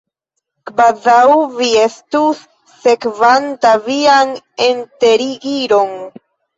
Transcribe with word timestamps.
Kvazaŭ 0.69 1.25
vi 1.59 1.67
estus 1.83 2.43
sekvanta 2.87 3.77
vian 3.91 4.35
enterigiron! 4.73 5.99